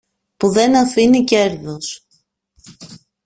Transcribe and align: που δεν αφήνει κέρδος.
που 0.37 0.49
δεν 0.49 0.75
αφήνει 0.77 1.23
κέρδος. 1.23 2.07